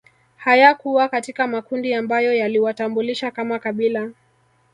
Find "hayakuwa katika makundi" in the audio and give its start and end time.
0.37-1.93